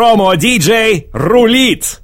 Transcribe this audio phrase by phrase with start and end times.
[0.00, 2.00] Промо-диджей рулит!